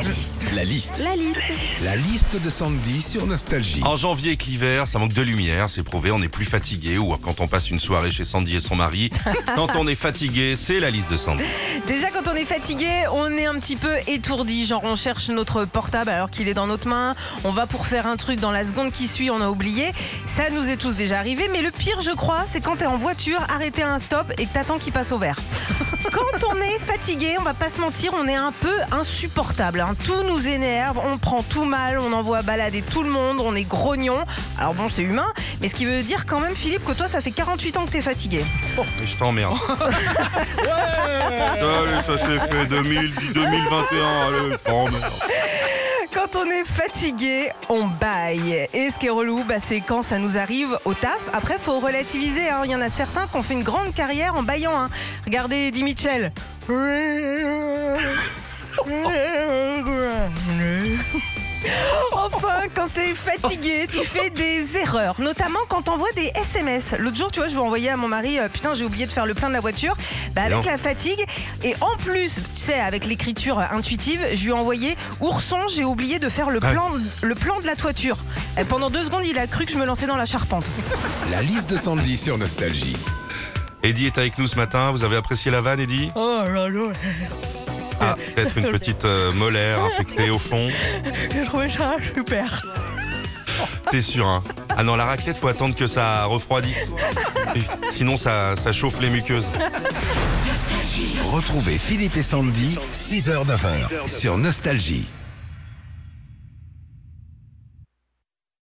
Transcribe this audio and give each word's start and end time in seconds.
La 0.00 0.08
liste. 0.08 0.42
La 0.54 0.64
liste. 0.64 1.04
La 1.04 1.14
liste. 1.14 1.38
La 1.82 1.96
liste 1.96 2.40
de 2.40 2.48
Sandy 2.48 3.02
sur 3.02 3.26
Nostalgie. 3.26 3.82
En 3.84 3.96
janvier 3.96 4.28
avec 4.28 4.46
l'hiver, 4.46 4.88
ça 4.88 4.98
manque 4.98 5.12
de 5.12 5.20
lumière, 5.20 5.68
c'est 5.68 5.82
prouvé, 5.82 6.10
on 6.10 6.22
est 6.22 6.28
plus 6.28 6.46
fatigué 6.46 6.96
ou 6.96 7.14
quand 7.18 7.40
on 7.40 7.48
passe 7.48 7.68
une 7.68 7.80
soirée 7.80 8.10
chez 8.10 8.24
Sandy 8.24 8.56
et 8.56 8.60
son 8.60 8.76
mari. 8.76 9.10
quand 9.54 9.76
on 9.76 9.86
est 9.86 9.94
fatigué, 9.94 10.56
c'est 10.56 10.80
la 10.80 10.88
liste 10.88 11.10
de 11.10 11.16
Sandy. 11.16 11.42
Déjà, 11.86 12.08
quand 12.08 12.30
on 12.32 12.34
est 12.34 12.46
fatigué, 12.46 12.88
on 13.12 13.30
est 13.36 13.44
un 13.44 13.58
petit 13.58 13.76
peu 13.76 13.92
étourdi. 14.06 14.64
Genre, 14.64 14.80
on 14.84 14.94
cherche 14.94 15.28
notre 15.28 15.66
portable 15.66 16.08
alors 16.08 16.30
qu'il 16.30 16.48
est 16.48 16.54
dans 16.54 16.66
notre 16.66 16.88
main. 16.88 17.14
On 17.44 17.52
va 17.52 17.66
pour 17.66 17.86
faire 17.86 18.06
un 18.06 18.16
truc 18.16 18.40
dans 18.40 18.52
la 18.52 18.64
seconde 18.64 18.92
qui 18.92 19.06
suit, 19.06 19.28
on 19.28 19.42
a 19.42 19.50
oublié. 19.50 19.92
Ça 20.24 20.48
nous 20.48 20.70
est 20.70 20.78
tous 20.78 20.96
déjà 20.96 21.18
arrivé. 21.18 21.50
Mais 21.52 21.60
le 21.60 21.72
pire, 21.72 22.00
je 22.00 22.12
crois, 22.12 22.46
c'est 22.50 22.62
quand 22.62 22.76
t'es 22.76 22.86
en 22.86 22.96
voiture, 22.96 23.40
arrêté 23.54 23.82
à 23.82 23.92
un 23.92 23.98
stop 23.98 24.32
et 24.38 24.46
que 24.46 24.52
t'attends 24.54 24.78
qu'il 24.78 24.94
passe 24.94 25.12
au 25.12 25.18
vert. 25.18 25.36
Quand 26.12 26.48
on 26.50 26.56
est 26.56 26.78
fatigué, 26.78 27.36
on 27.38 27.42
va 27.42 27.54
pas 27.54 27.68
se 27.68 27.80
mentir, 27.80 28.12
on 28.14 28.26
est 28.26 28.34
un 28.34 28.52
peu 28.52 28.74
insupportable. 28.90 29.84
Hein. 29.90 29.94
Tout 30.04 30.22
nous 30.24 30.46
énerve, 30.48 30.98
on 31.12 31.18
prend 31.18 31.42
tout 31.42 31.64
mal, 31.64 31.98
on 31.98 32.12
envoie 32.12 32.42
balader 32.42 32.82
tout 32.82 33.02
le 33.02 33.10
monde, 33.10 33.38
on 33.40 33.54
est 33.54 33.64
grognon. 33.64 34.16
Alors 34.58 34.74
bon, 34.74 34.88
c'est 34.88 35.02
humain, 35.02 35.26
mais 35.60 35.68
ce 35.68 35.74
qui 35.74 35.84
veut 35.86 36.02
dire 36.02 36.26
quand 36.26 36.40
même, 36.40 36.54
Philippe, 36.54 36.84
que 36.84 36.92
toi, 36.92 37.06
ça 37.08 37.20
fait 37.20 37.30
48 37.30 37.76
ans 37.76 37.84
que 37.86 37.90
t'es 37.90 38.02
fatigué. 38.02 38.44
Et 39.02 39.06
je 39.06 39.16
t'emmerde. 39.16 39.56
Allez, 41.60 42.02
ça 42.02 42.18
s'est 42.18 42.38
fait 42.48 42.66
2000, 42.66 43.12
2021, 43.34 44.26
allez, 44.28 44.56
t'emmerde. 44.64 45.12
Quand 46.12 46.36
on 46.36 46.44
est 46.46 46.64
fatigué, 46.64 47.50
on 47.68 47.86
baille. 47.86 48.66
Et 48.74 48.90
ce 48.90 48.98
qui 48.98 49.06
est 49.06 49.10
relou, 49.10 49.44
bah, 49.48 49.56
c'est 49.64 49.80
quand 49.80 50.02
ça 50.02 50.18
nous 50.18 50.36
arrive 50.36 50.76
au 50.84 50.92
taf. 50.92 51.18
Après, 51.32 51.56
faut 51.62 51.78
relativiser. 51.78 52.48
hein. 52.50 52.62
Il 52.64 52.70
y 52.70 52.74
en 52.74 52.80
a 52.80 52.88
certains 52.88 53.26
qui 53.28 53.36
ont 53.36 53.42
fait 53.44 53.54
une 53.54 53.62
grande 53.62 53.94
carrière 53.94 54.34
en 54.34 54.42
baillant. 54.42 54.72
hein. 54.76 54.90
Regardez 55.24 55.68
Eddie 55.68 55.84
Mitchell. 55.84 56.32
Enfin, 62.12 62.62
quand 62.74 62.88
t'es 62.92 63.14
fatigué, 63.14 63.86
tu 63.90 64.04
fais 64.04 64.30
des 64.30 64.76
erreurs, 64.76 65.20
notamment 65.20 65.58
quand 65.68 65.82
t'envoies 65.82 66.12
des 66.12 66.32
SMS. 66.34 66.94
L'autre 66.98 67.16
jour, 67.16 67.30
tu 67.30 67.40
vois, 67.40 67.48
je 67.48 67.54
vais 67.54 67.60
envoyer 67.60 67.90
à 67.90 67.96
mon 67.96 68.08
mari, 68.08 68.38
euh, 68.38 68.48
putain, 68.48 68.74
j'ai 68.74 68.84
oublié 68.84 69.06
de 69.06 69.12
faire 69.12 69.26
le 69.26 69.34
plein 69.34 69.48
de 69.48 69.52
la 69.52 69.60
voiture. 69.60 69.96
Bah, 70.34 70.42
avec 70.42 70.64
la 70.64 70.78
fatigue, 70.78 71.24
et 71.62 71.74
en 71.80 71.96
plus, 71.96 72.36
tu 72.36 72.60
sais, 72.60 72.80
avec 72.80 73.04
l'écriture 73.06 73.58
intuitive, 73.58 74.20
je 74.34 74.42
lui 74.42 74.50
ai 74.50 74.54
envoyé 74.54 74.96
Ourson, 75.20 75.66
j'ai 75.68 75.84
oublié 75.84 76.18
de 76.18 76.28
faire 76.28 76.50
le 76.50 76.60
plan, 76.60 76.90
le 77.22 77.34
plan 77.34 77.60
de 77.60 77.66
la 77.66 77.76
toiture. 77.76 78.18
Et 78.58 78.64
pendant 78.64 78.90
deux 78.90 79.04
secondes, 79.04 79.24
il 79.24 79.38
a 79.38 79.46
cru 79.46 79.66
que 79.66 79.72
je 79.72 79.78
me 79.78 79.84
lançais 79.84 80.06
dans 80.06 80.16
la 80.16 80.26
charpente. 80.26 80.64
La 81.30 81.42
liste 81.42 81.70
de 81.70 81.76
Sandy 81.76 82.16
sur 82.16 82.38
Nostalgie. 82.38 82.96
Eddie 83.82 84.06
est 84.06 84.18
avec 84.18 84.38
nous 84.38 84.46
ce 84.46 84.56
matin, 84.56 84.90
vous 84.90 85.04
avez 85.04 85.16
apprécié 85.16 85.50
la 85.50 85.60
vanne, 85.60 85.80
Eddie? 85.80 86.10
Oh 86.14 86.42
là 86.46 86.68
là, 86.68 86.92
Ah, 88.00 88.16
peut-être 88.34 88.56
une 88.56 88.70
petite 88.70 89.04
euh, 89.04 89.32
molaire 89.32 89.84
infectée 89.84 90.30
au 90.30 90.38
fond. 90.38 90.68
j'ai 91.32 91.44
trouvé 91.44 91.70
ça 91.70 91.96
super. 92.14 92.62
C'est 93.90 94.00
sûr, 94.00 94.26
hein. 94.26 94.42
Ah 94.76 94.82
non, 94.82 94.96
la 94.96 95.04
raclette, 95.04 95.36
faut 95.36 95.48
attendre 95.48 95.74
que 95.74 95.86
ça 95.86 96.24
refroidisse. 96.24 96.88
Sinon, 97.90 98.16
ça, 98.16 98.56
ça 98.56 98.72
chauffe 98.72 99.00
les 99.00 99.10
muqueuses. 99.10 99.50
Retrouvez 101.30 101.76
Philippe 101.78 102.16
et 102.16 102.22
Sandy, 102.22 102.78
6h-9h 102.92 104.08
sur 104.08 104.38
Nostalgie. 104.38 105.06